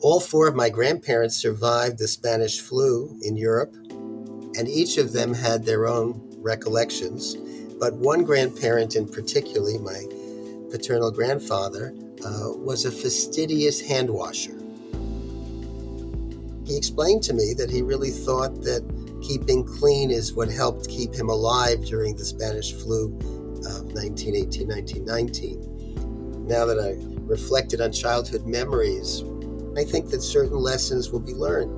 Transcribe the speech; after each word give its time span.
All 0.00 0.18
four 0.18 0.48
of 0.48 0.56
my 0.56 0.68
grandparents 0.68 1.36
survived 1.36 1.98
the 1.98 2.08
Spanish 2.08 2.60
flu 2.60 3.16
in 3.22 3.36
Europe, 3.36 3.74
and 4.56 4.68
each 4.68 4.98
of 4.98 5.12
them 5.12 5.32
had 5.32 5.64
their 5.64 5.86
own 5.86 6.20
recollections. 6.38 7.36
But 7.78 7.94
one 7.94 8.24
grandparent 8.24 8.96
in 8.96 9.06
particular, 9.06 9.78
my 9.78 10.04
paternal 10.70 11.12
grandfather, 11.12 11.94
uh, 12.24 12.50
was 12.56 12.84
a 12.84 12.90
fastidious 12.90 13.80
hand 13.80 14.10
washer. 14.10 14.58
He 16.64 16.76
explained 16.76 17.22
to 17.24 17.32
me 17.32 17.54
that 17.56 17.70
he 17.70 17.82
really 17.82 18.10
thought 18.10 18.62
that 18.62 18.82
keeping 19.22 19.64
clean 19.64 20.10
is 20.10 20.34
what 20.34 20.50
helped 20.50 20.88
keep 20.88 21.14
him 21.14 21.28
alive 21.28 21.84
during 21.84 22.16
the 22.16 22.24
Spanish 22.24 22.72
flu 22.72 23.14
of 23.64 23.92
1918 23.92 24.68
1919. 24.68 26.46
Now 26.48 26.66
that 26.66 26.80
I 26.80 26.96
reflected 27.26 27.80
on 27.80 27.92
childhood 27.92 28.46
memories, 28.46 29.22
I 29.76 29.84
think 29.84 30.10
that 30.10 30.22
certain 30.22 30.56
lessons 30.56 31.10
will 31.10 31.20
be 31.20 31.34
learned. 31.34 31.70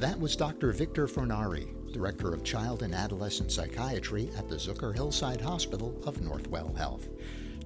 That 0.00 0.18
was 0.18 0.36
Dr. 0.36 0.72
Victor 0.72 1.06
Fornari, 1.06 1.66
Director 1.92 2.32
of 2.32 2.44
Child 2.44 2.82
and 2.82 2.94
Adolescent 2.94 3.50
Psychiatry 3.50 4.30
at 4.36 4.48
the 4.48 4.56
Zucker 4.56 4.94
Hillside 4.94 5.40
Hospital 5.40 6.00
of 6.06 6.20
Northwell 6.20 6.76
Health. 6.76 7.08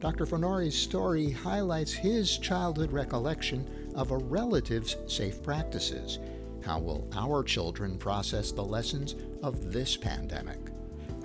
Dr. 0.01 0.27
Fornari's 0.27 0.77
story 0.77 1.31
highlights 1.31 1.93
his 1.93 2.39
childhood 2.39 2.93
recollection 2.93 3.93
of 3.95 4.11
a 4.11 4.17
relative's 4.19 4.97
safe 5.07 5.43
practices. 5.43 6.19
How 6.65 6.79
will 6.79 7.09
our 7.15 7.43
children 7.43 7.99
process 7.99 8.51
the 8.53 8.65
lessons 8.65 9.15
of 9.43 9.73
this 9.73 9.97
pandemic? 9.97 10.59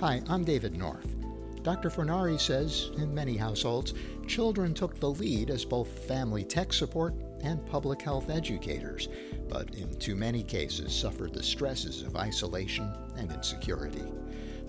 Hi, 0.02 0.20
I'm 0.30 0.44
David 0.44 0.76
North. 0.76 1.16
Dr. 1.62 1.92
Fornari 1.92 2.40
says 2.40 2.90
in 2.98 3.14
many 3.14 3.38
households, 3.38 3.94
children 4.26 4.74
took 4.74 5.00
the 5.00 5.12
lead 5.12 5.52
as 5.52 5.64
both 5.64 6.08
family 6.08 6.44
tech 6.44 6.74
support 6.74 7.14
and 7.44 7.64
public 7.68 8.02
health 8.02 8.32
educators, 8.32 9.10
but 9.48 9.76
in 9.76 9.94
too 10.00 10.16
many 10.16 10.42
cases 10.42 10.92
suffered 10.92 11.36
the 11.36 11.44
stresses 11.44 12.02
of 12.02 12.16
isolation 12.16 12.92
and 13.16 13.32
insecurity. 13.32 14.02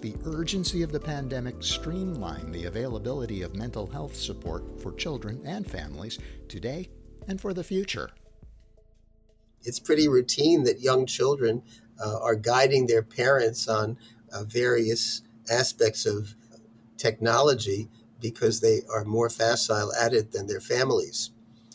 The 0.03 0.17
urgency 0.27 0.83
of 0.83 0.93
the 0.93 1.01
pandemic 1.01 1.63
streamlined 1.63 2.53
the 2.55 2.67
availability 2.67 3.41
of 3.41 3.57
mental 3.57 3.87
health 3.87 4.15
support 4.15 4.83
for 4.83 4.93
children 4.93 5.41
and 5.47 5.67
families 5.67 6.19
today 6.47 6.91
and 7.27 7.41
for 7.41 7.55
the 7.55 7.65
future. 7.65 8.11
It's 9.63 9.81
pretty 9.81 10.09
routine 10.09 10.65
that 10.65 10.81
young 10.81 11.07
children 11.07 11.63
uh, 11.99 12.19
are 12.21 12.35
guiding 12.35 12.87
their 12.87 13.03
parents 13.03 13.67
on 13.67 13.97
uh, 14.33 14.45
various 14.45 15.23
aspects 15.51 16.07
of 16.07 16.35
technology 16.97 17.89
because 18.21 18.61
they 18.61 18.83
are 18.93 19.05
more 19.05 19.29
facile 19.29 19.93
at 20.01 20.15
it 20.15 20.33
than 20.33 20.47
their 20.47 20.61
families. 20.61 21.31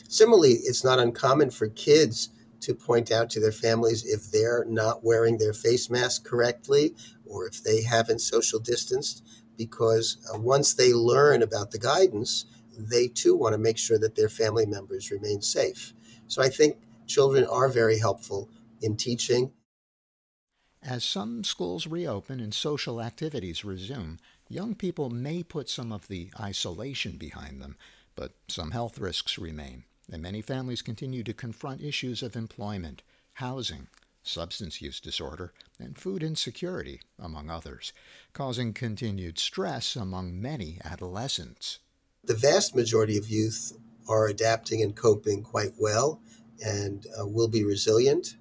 Similarly, 0.08 0.54
it's 0.64 0.84
not 0.84 0.98
uncommon 0.98 1.50
for 1.50 1.68
kids 1.68 2.30
to 2.60 2.74
point 2.74 3.12
out 3.12 3.30
to 3.30 3.40
their 3.40 3.52
families 3.52 4.04
if 4.04 4.30
they're 4.30 4.64
not 4.66 5.04
wearing 5.04 5.38
their 5.38 5.52
face 5.52 5.90
mask 5.90 6.24
correctly 6.24 6.94
or 7.26 7.46
if 7.46 7.62
they 7.62 7.82
haven't 7.82 8.20
social 8.20 8.58
distanced, 8.58 9.22
because 9.56 10.16
uh, 10.32 10.38
once 10.38 10.72
they 10.74 10.92
learn 10.94 11.42
about 11.42 11.70
the 11.70 11.78
guidance, 11.78 12.46
they 12.78 13.08
too 13.08 13.36
want 13.36 13.52
to 13.52 13.58
make 13.58 13.76
sure 13.76 13.98
that 13.98 14.14
their 14.14 14.28
family 14.28 14.64
members 14.64 15.10
remain 15.10 15.42
safe. 15.42 15.92
So 16.26 16.42
I 16.42 16.48
think 16.48 16.76
children 17.06 17.44
are 17.44 17.68
very 17.68 17.98
helpful 17.98 18.48
in 18.80 18.96
teaching. 18.96 19.52
As 20.82 21.04
some 21.04 21.44
schools 21.44 21.86
reopen 21.86 22.40
and 22.40 22.54
social 22.54 23.00
activities 23.00 23.64
resume, 23.64 24.18
young 24.48 24.74
people 24.74 25.10
may 25.10 25.42
put 25.42 25.68
some 25.68 25.92
of 25.92 26.08
the 26.08 26.30
isolation 26.38 27.16
behind 27.16 27.60
them, 27.60 27.76
but 28.14 28.34
some 28.48 28.70
health 28.70 28.98
risks 28.98 29.38
remain 29.38 29.84
and 30.10 30.22
many 30.22 30.40
families 30.40 30.82
continue 30.82 31.22
to 31.22 31.34
confront 31.34 31.82
issues 31.82 32.22
of 32.22 32.36
employment, 32.36 33.02
housing, 33.34 33.88
substance 34.22 34.80
use 34.80 35.00
disorder, 35.00 35.52
and 35.78 35.98
food 35.98 36.22
insecurity, 36.22 37.00
among 37.18 37.50
others, 37.50 37.92
causing 38.32 38.72
continued 38.72 39.38
stress 39.38 39.96
among 39.96 40.40
many 40.40 40.78
adolescents. 40.84 41.78
The 42.24 42.34
vast 42.34 42.74
majority 42.74 43.16
of 43.16 43.28
youth 43.28 43.72
are 44.08 44.28
adapting 44.28 44.82
and 44.82 44.96
coping 44.96 45.42
quite 45.42 45.72
well 45.78 46.20
and 46.64 47.06
uh, 47.18 47.26
will 47.26 47.48
be 47.48 47.64
resilient, 47.64 48.36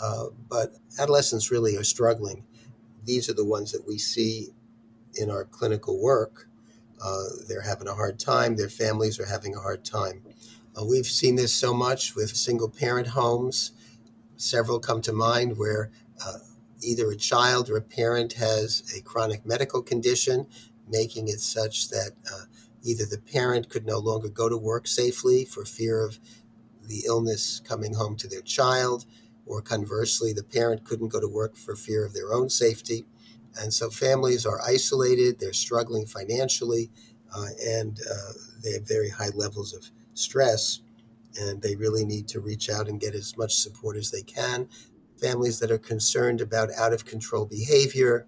uh, 0.00 0.26
but 0.48 0.74
adolescents 0.98 1.50
really 1.50 1.76
are 1.76 1.84
struggling. 1.84 2.44
These 3.04 3.28
are 3.28 3.34
the 3.34 3.44
ones 3.44 3.72
that 3.72 3.86
we 3.86 3.98
see 3.98 4.48
in 5.14 5.30
our 5.30 5.44
clinical 5.44 6.00
work. 6.00 6.48
Uh, 7.02 7.24
they're 7.48 7.60
having 7.62 7.88
a 7.88 7.94
hard 7.94 8.18
time, 8.18 8.56
their 8.56 8.68
families 8.68 9.20
are 9.20 9.26
having 9.26 9.54
a 9.54 9.60
hard 9.60 9.84
time. 9.84 10.22
Uh, 10.78 10.84
we've 10.84 11.06
seen 11.06 11.36
this 11.36 11.54
so 11.54 11.72
much 11.72 12.14
with 12.14 12.36
single 12.36 12.68
parent 12.68 13.08
homes. 13.08 13.72
Several 14.36 14.78
come 14.78 15.00
to 15.02 15.12
mind 15.12 15.56
where 15.56 15.90
uh, 16.24 16.38
either 16.82 17.10
a 17.10 17.16
child 17.16 17.70
or 17.70 17.76
a 17.76 17.82
parent 17.82 18.34
has 18.34 18.82
a 18.96 19.02
chronic 19.02 19.46
medical 19.46 19.82
condition, 19.82 20.46
making 20.88 21.28
it 21.28 21.40
such 21.40 21.88
that 21.90 22.12
uh, 22.32 22.44
either 22.82 23.04
the 23.04 23.18
parent 23.18 23.68
could 23.68 23.86
no 23.86 23.98
longer 23.98 24.28
go 24.28 24.48
to 24.48 24.56
work 24.56 24.86
safely 24.86 25.44
for 25.44 25.64
fear 25.64 26.04
of 26.04 26.18
the 26.86 27.04
illness 27.06 27.60
coming 27.60 27.94
home 27.94 28.16
to 28.16 28.28
their 28.28 28.42
child, 28.42 29.06
or 29.46 29.62
conversely, 29.62 30.32
the 30.32 30.42
parent 30.42 30.84
couldn't 30.84 31.08
go 31.08 31.20
to 31.20 31.28
work 31.28 31.56
for 31.56 31.76
fear 31.76 32.04
of 32.04 32.12
their 32.12 32.32
own 32.32 32.50
safety. 32.50 33.04
And 33.60 33.72
so 33.72 33.88
families 33.88 34.44
are 34.44 34.60
isolated, 34.60 35.38
they're 35.38 35.52
struggling 35.52 36.06
financially, 36.06 36.90
uh, 37.34 37.46
and 37.64 37.98
uh, 38.10 38.32
they 38.62 38.72
have 38.72 38.86
very 38.86 39.08
high 39.08 39.30
levels 39.34 39.72
of 39.72 39.90
stress, 40.14 40.80
and 41.40 41.62
they 41.62 41.76
really 41.76 42.04
need 42.04 42.28
to 42.28 42.40
reach 42.40 42.68
out 42.68 42.88
and 42.88 43.00
get 43.00 43.14
as 43.14 43.36
much 43.36 43.54
support 43.54 43.96
as 43.96 44.10
they 44.10 44.22
can. 44.22 44.68
Families 45.20 45.58
that 45.60 45.70
are 45.70 45.78
concerned 45.78 46.40
about 46.40 46.68
out 46.76 46.92
of 46.92 47.04
control 47.04 47.46
behavior, 47.46 48.26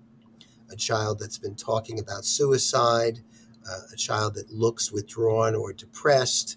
a 0.71 0.77
child 0.77 1.19
that's 1.19 1.39
been 1.39 1.55
talking 1.55 1.99
about 1.99 2.25
suicide, 2.25 3.21
uh, 3.69 3.81
a 3.93 3.97
child 3.97 4.35
that 4.35 4.51
looks 4.51 4.93
withdrawn 4.93 5.55
or 5.55 5.73
depressed, 5.73 6.57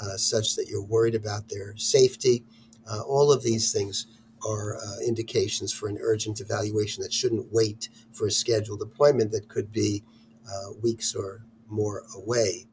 uh, 0.00 0.16
such 0.16 0.56
that 0.56 0.68
you're 0.68 0.84
worried 0.84 1.14
about 1.14 1.48
their 1.48 1.76
safety. 1.76 2.44
Uh, 2.90 3.00
all 3.02 3.32
of 3.32 3.42
these 3.42 3.72
things 3.72 4.06
are 4.46 4.76
uh, 4.76 4.98
indications 5.06 5.72
for 5.72 5.88
an 5.88 5.98
urgent 6.00 6.40
evaluation 6.40 7.02
that 7.02 7.12
shouldn't 7.12 7.52
wait 7.52 7.88
for 8.12 8.26
a 8.26 8.30
scheduled 8.30 8.82
appointment 8.82 9.30
that 9.32 9.48
could 9.48 9.70
be 9.72 10.02
uh, 10.48 10.72
weeks 10.82 11.14
or 11.14 11.44
more 11.68 12.02
away. 12.16 12.66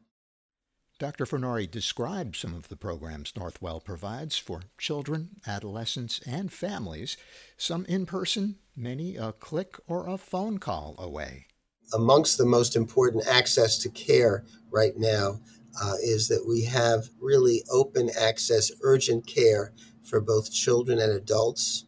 Dr. 0.98 1.24
Fornari 1.24 1.70
described 1.70 2.36
some 2.36 2.52
of 2.52 2.68
the 2.68 2.76
programs 2.76 3.32
Northwell 3.32 3.82
provides 3.82 4.36
for 4.36 4.64
children, 4.76 5.30
adolescents, 5.46 6.20
and 6.26 6.52
families, 6.52 7.16
some 7.56 7.86
in 7.86 8.04
person, 8.04 8.56
many 8.76 9.16
a 9.16 9.32
click 9.32 9.78
or 9.86 10.06
a 10.06 10.18
phone 10.18 10.58
call 10.58 10.94
away. 10.98 11.46
Amongst 11.94 12.36
the 12.36 12.44
most 12.44 12.76
important 12.76 13.26
access 13.26 13.78
to 13.78 13.88
care 13.88 14.44
right 14.70 14.92
now 14.96 15.40
uh, 15.82 15.94
is 16.02 16.28
that 16.28 16.44
we 16.46 16.64
have 16.64 17.08
really 17.18 17.62
open 17.72 18.10
access, 18.18 18.70
urgent 18.82 19.26
care 19.26 19.72
for 20.10 20.20
both 20.20 20.52
children 20.52 20.98
and 20.98 21.12
adults. 21.12 21.86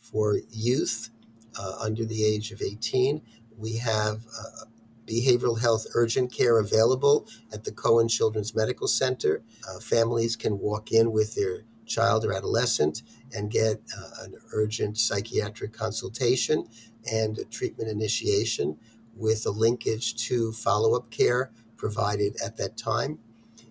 For 0.00 0.40
youth 0.50 1.10
uh, 1.56 1.76
under 1.80 2.04
the 2.04 2.24
age 2.24 2.50
of 2.50 2.60
18, 2.60 3.22
we 3.56 3.76
have 3.76 4.26
uh, 4.36 4.64
behavioral 5.06 5.60
health 5.60 5.86
urgent 5.94 6.32
care 6.32 6.58
available 6.58 7.28
at 7.52 7.62
the 7.62 7.70
Cohen 7.70 8.08
Children's 8.08 8.54
Medical 8.54 8.88
Center. 8.88 9.42
Uh, 9.68 9.78
families 9.78 10.34
can 10.34 10.58
walk 10.58 10.90
in 10.90 11.12
with 11.12 11.36
their 11.36 11.62
child 11.86 12.24
or 12.24 12.32
adolescent 12.32 13.02
and 13.32 13.50
get 13.50 13.80
uh, 13.96 14.24
an 14.24 14.34
urgent 14.52 14.98
psychiatric 14.98 15.72
consultation 15.72 16.66
and 17.10 17.38
a 17.38 17.44
treatment 17.44 17.88
initiation 17.88 18.76
with 19.14 19.46
a 19.46 19.50
linkage 19.50 20.16
to 20.26 20.52
follow 20.52 20.96
up 20.96 21.10
care 21.10 21.52
provided 21.76 22.36
at 22.44 22.56
that 22.56 22.76
time. 22.76 23.18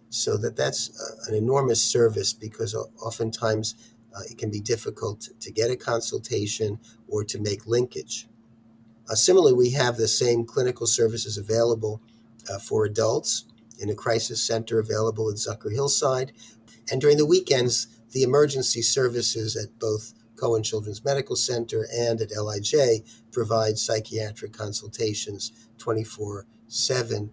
So 0.10 0.38
that 0.38 0.56
that's 0.56 0.90
uh, 1.00 1.30
an 1.30 1.36
enormous 1.36 1.82
service 1.82 2.34
because 2.34 2.74
oftentimes 2.76 3.76
uh, 4.16 4.22
it 4.30 4.38
can 4.38 4.50
be 4.50 4.60
difficult 4.60 5.30
to 5.40 5.52
get 5.52 5.70
a 5.70 5.76
consultation 5.76 6.80
or 7.08 7.24
to 7.24 7.40
make 7.40 7.68
linkage. 7.68 8.28
Uh, 9.10 9.16
similarly, 9.16 9.54
we 9.54 9.72
have 9.72 9.98
the 9.98 10.08
same 10.08 10.46
clinical 10.46 10.88
services 10.88 11.38
available 11.38 12.02
uh, 12.50 12.60
for 12.60 12.86
adults 12.86 13.46
in 13.80 13.90
a 13.90 13.96
crisis 13.96 14.42
center 14.42 14.80
available 14.80 15.30
at 15.30 15.38
Zucker 15.38 15.72
Hillside. 15.72 16.32
And 16.92 17.00
during 17.00 17.18
the 17.18 17.26
weekends, 17.26 17.88
the 18.12 18.24
emergency 18.24 18.82
services 18.82 19.56
at 19.56 19.80
both 19.80 20.14
Cohen 20.36 20.64
Children's 20.64 21.04
Medical 21.04 21.36
Center 21.36 21.88
and 21.94 22.22
at 22.22 22.32
LIJ 22.32 23.04
provide 23.32 23.78
psychiatric 23.78 24.54
consultations 24.54 25.52
24 25.78 26.46
7. 26.68 27.32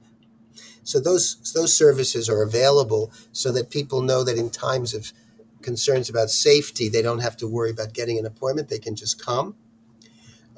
So 0.82 1.00
those, 1.00 1.52
those 1.54 1.76
services 1.76 2.28
are 2.28 2.42
available 2.42 3.12
so 3.32 3.52
that 3.52 3.70
people 3.70 4.02
know 4.02 4.24
that 4.24 4.38
in 4.38 4.50
times 4.50 4.94
of 4.94 5.12
concerns 5.62 6.08
about 6.08 6.30
safety, 6.30 6.88
they 6.88 7.02
don't 7.02 7.20
have 7.20 7.36
to 7.38 7.48
worry 7.48 7.70
about 7.70 7.92
getting 7.92 8.18
an 8.18 8.26
appointment. 8.26 8.68
They 8.68 8.78
can 8.78 8.94
just 8.94 9.22
come 9.22 9.56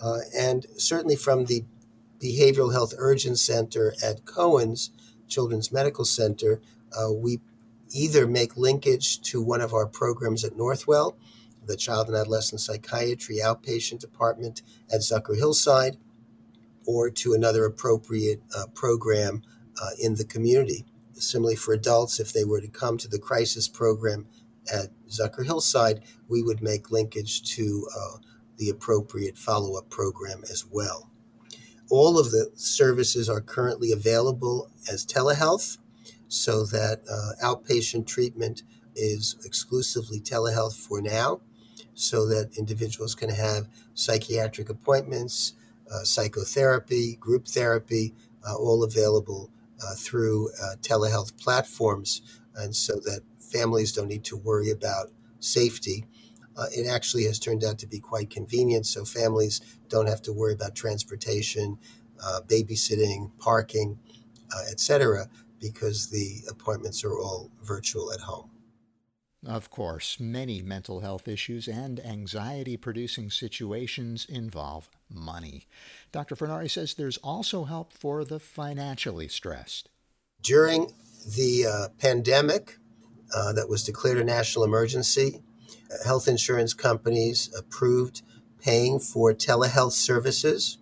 uh, 0.00 0.18
and 0.36 0.66
certainly 0.76 1.16
from 1.16 1.46
the 1.46 1.64
behavioral 2.20 2.72
health 2.72 2.94
urgent 2.96 3.38
center 3.38 3.94
at 4.02 4.24
Cohen's 4.24 4.90
Children's 5.28 5.72
Medical 5.72 6.04
Center, 6.04 6.60
uh, 6.92 7.12
we 7.12 7.40
either 7.90 8.26
make 8.26 8.56
linkage 8.56 9.20
to 9.22 9.42
one 9.42 9.60
of 9.60 9.72
our 9.72 9.86
programs 9.86 10.44
at 10.44 10.52
Northwell, 10.52 11.16
the 11.66 11.76
Child 11.76 12.08
and 12.08 12.16
Adolescent 12.16 12.60
Psychiatry 12.60 13.38
Outpatient 13.42 13.98
Department 13.98 14.62
at 14.92 15.00
Zucker 15.00 15.36
Hillside, 15.36 15.96
or 16.86 17.10
to 17.10 17.34
another 17.34 17.64
appropriate 17.64 18.42
uh, 18.56 18.66
program 18.74 19.42
uh, 19.82 19.90
in 19.98 20.14
the 20.14 20.24
community. 20.24 20.84
Similarly, 21.14 21.56
for 21.56 21.74
adults, 21.74 22.20
if 22.20 22.32
they 22.32 22.44
were 22.44 22.60
to 22.60 22.68
come 22.68 22.96
to 22.98 23.08
the 23.08 23.18
crisis 23.18 23.68
program 23.68 24.26
at 24.72 24.88
Zucker 25.08 25.44
Hillside, 25.44 26.02
we 26.28 26.42
would 26.42 26.62
make 26.62 26.90
linkage 26.90 27.42
to 27.56 27.88
uh, 27.96 28.18
the 28.56 28.70
appropriate 28.70 29.36
follow 29.36 29.78
up 29.78 29.88
program 29.90 30.42
as 30.50 30.64
well. 30.70 31.10
All 31.90 32.18
of 32.18 32.30
the 32.30 32.50
services 32.54 33.28
are 33.28 33.40
currently 33.40 33.92
available 33.92 34.70
as 34.90 35.06
telehealth 35.06 35.78
so 36.28 36.64
that 36.66 37.00
uh, 37.10 37.44
outpatient 37.44 38.06
treatment 38.06 38.62
is 38.94 39.36
exclusively 39.44 40.20
telehealth 40.20 40.76
for 40.76 41.00
now, 41.00 41.40
so 41.94 42.26
that 42.26 42.58
individuals 42.58 43.14
can 43.14 43.30
have 43.30 43.68
psychiatric 43.94 44.68
appointments, 44.68 45.54
uh, 45.92 46.04
psychotherapy, 46.04 47.16
group 47.16 47.46
therapy, 47.46 48.14
uh, 48.46 48.54
all 48.54 48.84
available 48.84 49.50
uh, 49.82 49.94
through 49.96 50.50
uh, 50.62 50.76
telehealth 50.80 51.36
platforms, 51.40 52.22
and 52.54 52.74
so 52.74 52.94
that 53.04 53.20
families 53.38 53.92
don't 53.92 54.08
need 54.08 54.24
to 54.24 54.36
worry 54.36 54.70
about 54.70 55.10
safety. 55.40 56.04
Uh, 56.56 56.66
it 56.72 56.88
actually 56.88 57.24
has 57.24 57.38
turned 57.38 57.62
out 57.62 57.78
to 57.78 57.86
be 57.86 58.00
quite 58.00 58.30
convenient, 58.30 58.86
so 58.86 59.04
families 59.04 59.60
don't 59.88 60.08
have 60.08 60.20
to 60.22 60.32
worry 60.32 60.52
about 60.52 60.74
transportation, 60.74 61.78
babysitting, 62.48 63.30
parking, 63.38 63.98
etc 64.68 65.28
because 65.60 66.08
the 66.08 66.42
appointments 66.50 67.04
are 67.04 67.18
all 67.18 67.50
virtual 67.62 68.12
at 68.12 68.20
home. 68.20 68.50
Of 69.46 69.70
course, 69.70 70.18
many 70.18 70.62
mental 70.62 71.00
health 71.00 71.28
issues 71.28 71.68
and 71.68 72.04
anxiety 72.04 72.76
producing 72.76 73.30
situations 73.30 74.26
involve 74.28 74.90
money. 75.08 75.66
Dr. 76.10 76.34
Fornari 76.34 76.68
says 76.68 76.94
there's 76.94 77.18
also 77.18 77.64
help 77.64 77.92
for 77.92 78.24
the 78.24 78.40
financially 78.40 79.28
stressed. 79.28 79.88
During 80.42 80.92
the 81.36 81.66
uh, 81.66 81.88
pandemic 81.98 82.78
uh, 83.34 83.52
that 83.52 83.68
was 83.68 83.84
declared 83.84 84.18
a 84.18 84.24
national 84.24 84.64
emergency, 84.64 85.42
health 86.04 86.26
insurance 86.26 86.74
companies 86.74 87.50
approved 87.56 88.22
paying 88.60 88.98
for 88.98 89.32
telehealth 89.32 89.92
services. 89.92 90.78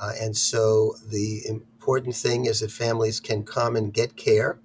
Uh, 0.00 0.12
and 0.20 0.36
so 0.36 0.96
the 1.08 1.42
important 1.46 2.16
thing 2.16 2.46
is 2.46 2.60
that 2.60 2.72
families 2.72 3.20
can 3.20 3.44
come 3.44 3.76
and 3.76 3.94
get 3.94 4.16
care. 4.16 4.58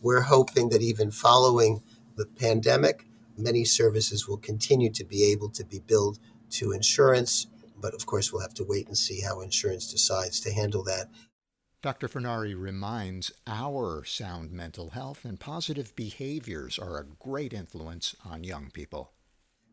We're 0.00 0.22
hoping 0.22 0.70
that 0.70 0.80
even 0.80 1.10
following 1.10 1.82
the 2.20 2.26
pandemic, 2.26 3.06
many 3.38 3.64
services 3.64 4.28
will 4.28 4.36
continue 4.36 4.90
to 4.90 5.04
be 5.04 5.24
able 5.32 5.48
to 5.48 5.64
be 5.64 5.78
billed 5.78 6.18
to 6.50 6.72
insurance. 6.72 7.46
But 7.80 7.94
of 7.94 8.04
course, 8.04 8.30
we'll 8.30 8.42
have 8.42 8.52
to 8.54 8.64
wait 8.64 8.88
and 8.88 8.98
see 8.98 9.22
how 9.22 9.40
insurance 9.40 9.90
decides 9.90 10.38
to 10.40 10.52
handle 10.52 10.84
that. 10.84 11.08
Dr. 11.80 12.08
Fornari 12.08 12.54
reminds 12.54 13.32
our 13.46 14.04
sound 14.04 14.52
mental 14.52 14.90
health 14.90 15.24
and 15.24 15.40
positive 15.40 15.96
behaviors 15.96 16.78
are 16.78 16.98
a 16.98 17.06
great 17.18 17.54
influence 17.54 18.14
on 18.22 18.44
young 18.44 18.70
people. 18.70 19.12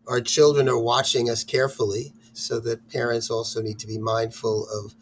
Our 0.07 0.21
children 0.21 0.69
are 0.69 0.79
watching 0.79 1.29
us 1.29 1.43
carefully, 1.43 2.13
so 2.31 2.61
that 2.61 2.87
parents 2.87 3.29
also 3.29 3.61
need 3.61 3.77
to 3.79 3.87
be 3.87 3.97
mindful 3.97 4.69
of 4.69 4.95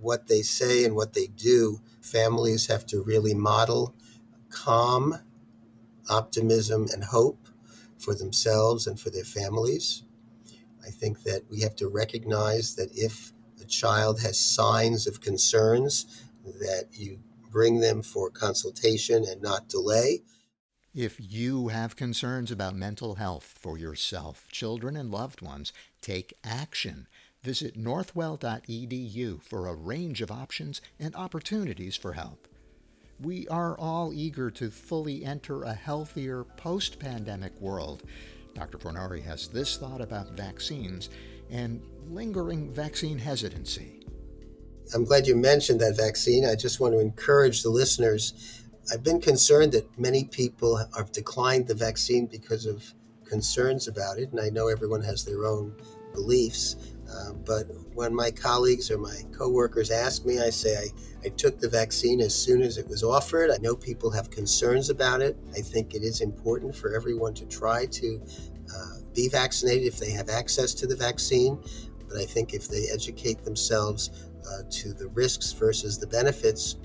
what 0.00 0.26
they 0.26 0.42
say 0.42 0.84
and 0.84 0.96
what 0.96 1.12
they 1.12 1.28
do, 1.28 1.78
families 2.00 2.66
have 2.66 2.84
to 2.86 3.04
really 3.04 3.34
model 3.34 3.94
calm, 4.50 5.18
optimism, 6.08 6.88
and 6.92 7.04
hope 7.04 7.48
for 7.98 8.14
themselves 8.14 8.86
and 8.86 8.98
for 8.98 9.10
their 9.10 9.24
families. 9.24 10.04
I 10.86 10.90
think 10.90 11.22
that 11.24 11.42
we 11.50 11.60
have 11.60 11.76
to 11.76 11.88
recognize 11.88 12.74
that 12.76 12.90
if 12.96 13.32
a 13.60 13.64
child 13.64 14.20
has 14.20 14.38
signs 14.38 15.06
of 15.06 15.20
concerns, 15.20 16.24
that 16.44 16.86
you 16.92 17.18
bring 17.50 17.80
them 17.80 18.02
for 18.02 18.30
consultation 18.30 19.24
and 19.24 19.42
not 19.42 19.68
delay. 19.68 20.22
If 20.94 21.16
you 21.18 21.68
have 21.68 21.96
concerns 21.96 22.50
about 22.50 22.74
mental 22.74 23.16
health 23.16 23.54
for 23.58 23.78
yourself, 23.78 24.48
children, 24.50 24.96
and 24.96 25.10
loved 25.10 25.42
ones, 25.42 25.72
take 26.00 26.34
action. 26.42 27.06
Visit 27.42 27.78
northwell.edu 27.78 29.42
for 29.42 29.68
a 29.68 29.74
range 29.74 30.20
of 30.20 30.30
options 30.30 30.80
and 30.98 31.14
opportunities 31.14 31.94
for 31.94 32.14
help. 32.14 32.47
We 33.20 33.48
are 33.48 33.76
all 33.78 34.12
eager 34.14 34.48
to 34.52 34.70
fully 34.70 35.24
enter 35.24 35.64
a 35.64 35.74
healthier 35.74 36.44
post 36.44 37.00
pandemic 37.00 37.60
world. 37.60 38.04
Dr. 38.54 38.78
Fornari 38.78 39.22
has 39.24 39.48
this 39.48 39.76
thought 39.76 40.00
about 40.00 40.36
vaccines 40.36 41.10
and 41.50 41.82
lingering 42.08 42.72
vaccine 42.72 43.18
hesitancy. 43.18 44.04
I'm 44.94 45.04
glad 45.04 45.26
you 45.26 45.34
mentioned 45.34 45.80
that 45.80 45.96
vaccine. 45.96 46.46
I 46.46 46.54
just 46.54 46.78
want 46.78 46.94
to 46.94 47.00
encourage 47.00 47.62
the 47.62 47.70
listeners. 47.70 48.62
I've 48.92 49.02
been 49.02 49.20
concerned 49.20 49.72
that 49.72 49.98
many 49.98 50.24
people 50.24 50.76
have 50.96 51.10
declined 51.10 51.66
the 51.66 51.74
vaccine 51.74 52.26
because 52.26 52.66
of 52.66 52.94
concerns 53.24 53.88
about 53.88 54.18
it, 54.18 54.30
and 54.30 54.40
I 54.40 54.48
know 54.48 54.68
everyone 54.68 55.02
has 55.02 55.24
their 55.24 55.44
own 55.44 55.74
beliefs. 56.14 56.76
Uh, 57.10 57.32
but 57.44 57.66
when 57.94 58.14
my 58.14 58.30
colleagues 58.30 58.90
or 58.90 58.98
my 58.98 59.22
coworkers 59.32 59.90
ask 59.90 60.24
me, 60.26 60.38
I 60.40 60.50
say 60.50 60.76
I, 60.76 61.26
I 61.26 61.28
took 61.30 61.58
the 61.58 61.68
vaccine 61.68 62.20
as 62.20 62.34
soon 62.34 62.62
as 62.62 62.76
it 62.76 62.86
was 62.88 63.02
offered. 63.02 63.50
I 63.50 63.56
know 63.58 63.74
people 63.74 64.10
have 64.10 64.30
concerns 64.30 64.90
about 64.90 65.22
it. 65.22 65.36
I 65.56 65.60
think 65.60 65.94
it 65.94 66.02
is 66.02 66.20
important 66.20 66.76
for 66.76 66.94
everyone 66.94 67.34
to 67.34 67.46
try 67.46 67.86
to 67.86 68.20
uh, 68.74 68.96
be 69.14 69.28
vaccinated 69.28 69.86
if 69.86 69.98
they 69.98 70.10
have 70.10 70.28
access 70.28 70.74
to 70.74 70.86
the 70.86 70.96
vaccine. 70.96 71.58
But 72.08 72.18
I 72.18 72.24
think 72.24 72.54
if 72.54 72.68
they 72.68 72.86
educate 72.92 73.42
themselves 73.44 74.10
uh, 74.46 74.62
to 74.70 74.92
the 74.92 75.08
risks 75.08 75.52
versus 75.52 75.98
the 75.98 76.06
benefits, 76.06 76.76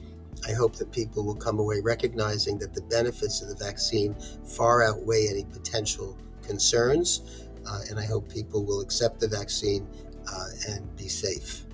I 0.47 0.53
hope 0.53 0.75
that 0.77 0.91
people 0.91 1.23
will 1.23 1.35
come 1.35 1.59
away 1.59 1.79
recognizing 1.81 2.57
that 2.59 2.73
the 2.73 2.81
benefits 2.81 3.41
of 3.41 3.49
the 3.49 3.55
vaccine 3.55 4.15
far 4.45 4.83
outweigh 4.83 5.27
any 5.29 5.45
potential 5.45 6.17
concerns. 6.41 7.47
Uh, 7.65 7.79
and 7.89 7.99
I 7.99 8.05
hope 8.05 8.29
people 8.29 8.65
will 8.65 8.81
accept 8.81 9.21
the 9.21 9.27
vaccine 9.27 9.87
uh, 10.31 10.47
and 10.69 10.95
be 10.95 11.07
safe. 11.07 11.65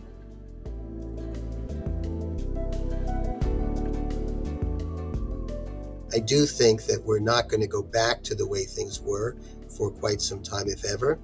I 6.11 6.19
do 6.19 6.45
think 6.45 6.85
that 6.85 7.03
we're 7.05 7.19
not 7.19 7.49
going 7.49 7.61
to 7.61 7.67
go 7.67 7.83
back 7.83 8.23
to 8.23 8.35
the 8.35 8.47
way 8.47 8.63
things 8.63 8.99
were 8.99 9.35
for 9.69 9.91
quite 9.91 10.21
some 10.21 10.41
time, 10.41 10.67
if 10.67 10.83
ever. 10.83 11.19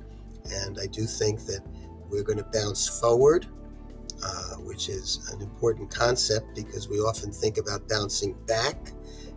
And 0.51 0.77
I 0.79 0.85
do 0.85 1.05
think 1.05 1.45
that 1.47 1.61
we're 2.09 2.23
going 2.23 2.38
to 2.38 2.45
bounce 2.53 2.88
forward, 3.00 3.47
uh, 4.23 4.55
which 4.57 4.89
is 4.89 5.27
an 5.33 5.41
important 5.41 5.89
concept 5.89 6.55
because 6.55 6.88
we 6.88 6.97
often 7.00 7.31
think 7.31 7.57
about 7.57 7.89
bouncing 7.89 8.35
back. 8.45 8.91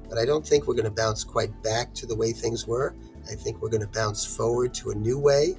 But 0.08 0.18
I 0.18 0.26
don't 0.26 0.46
think 0.46 0.66
we're 0.66 0.74
going 0.74 0.84
to 0.84 0.90
bounce 0.90 1.24
quite 1.24 1.62
back 1.62 1.94
to 1.94 2.06
the 2.06 2.14
way 2.14 2.32
things 2.32 2.66
were. 2.66 2.94
I 3.30 3.34
think 3.34 3.62
we're 3.62 3.70
going 3.70 3.82
to 3.82 3.88
bounce 3.88 4.24
forward 4.24 4.74
to 4.74 4.90
a 4.90 4.94
new 4.94 5.18
way 5.18 5.56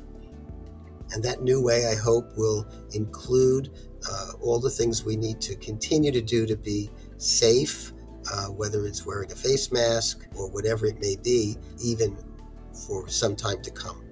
and 1.11 1.23
that 1.23 1.41
new 1.41 1.61
way, 1.61 1.87
I 1.87 1.95
hope, 1.95 2.37
will 2.37 2.67
include 2.93 3.71
uh, 4.09 4.31
all 4.41 4.59
the 4.59 4.69
things 4.69 5.03
we 5.03 5.15
need 5.15 5.41
to 5.41 5.55
continue 5.55 6.11
to 6.11 6.21
do 6.21 6.45
to 6.45 6.55
be 6.55 6.89
safe, 7.17 7.93
uh, 8.31 8.47
whether 8.47 8.85
it's 8.85 9.05
wearing 9.05 9.31
a 9.31 9.35
face 9.35 9.71
mask 9.71 10.27
or 10.35 10.49
whatever 10.49 10.85
it 10.85 10.99
may 10.99 11.15
be, 11.21 11.57
even 11.83 12.17
for 12.85 13.07
some 13.09 13.35
time 13.35 13.61
to 13.63 13.71
come. 13.71 14.08